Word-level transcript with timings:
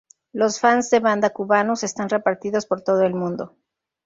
Los 0.33 0.59
fans 0.59 0.89
de 0.89 0.99
banda 0.99 1.29
cubanos 1.29 1.83
están 1.83 2.09
repartidos 2.09 2.65
por 2.65 2.81
todo 2.81 3.03
el 3.03 3.13
mundo. 3.13 3.55